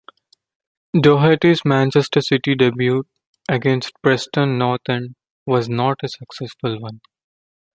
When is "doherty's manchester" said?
0.99-2.21